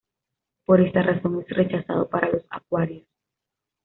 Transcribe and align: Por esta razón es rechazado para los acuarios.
Por 0.65 0.81
esta 0.81 1.03
razón 1.03 1.45
es 1.47 1.55
rechazado 1.55 2.09
para 2.09 2.29
los 2.31 2.43
acuarios. 2.49 3.05